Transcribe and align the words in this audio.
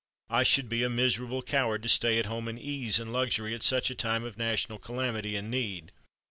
I 0.31 0.41
should 0.41 0.67
be 0.67 0.81
a 0.81 0.89
miserable 0.89 1.43
coward 1.43 1.83
to 1.83 1.87
stay 1.89 2.17
at 2.17 2.25
home 2.25 2.47
in 2.47 2.57
ease 2.57 2.97
and 2.99 3.13
luxury 3.13 3.53
at 3.53 3.61
such 3.61 3.91
a 3.91 3.93
time 3.93 4.23
of 4.23 4.35
national 4.35 4.79
calamity 4.79 5.35
and 5.35 5.51
need." 5.51 5.91